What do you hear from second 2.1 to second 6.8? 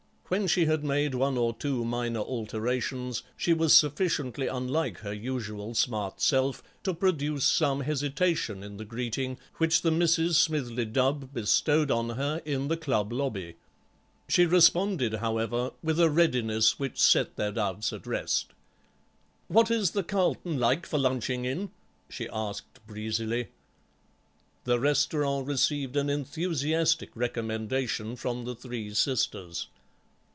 alterations she was sufficiently unlike her usual smart self